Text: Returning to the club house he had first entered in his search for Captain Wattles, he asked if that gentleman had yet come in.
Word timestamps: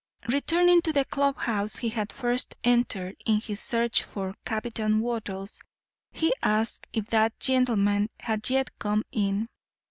Returning 0.27 0.81
to 0.81 0.93
the 0.93 1.05
club 1.05 1.37
house 1.37 1.75
he 1.75 1.89
had 1.89 2.11
first 2.11 2.55
entered 2.63 3.17
in 3.23 3.39
his 3.39 3.59
search 3.59 4.01
for 4.01 4.33
Captain 4.47 4.99
Wattles, 4.99 5.61
he 6.11 6.33
asked 6.41 6.87
if 6.91 7.05
that 7.11 7.39
gentleman 7.39 8.09
had 8.19 8.49
yet 8.49 8.79
come 8.79 9.03
in. 9.11 9.47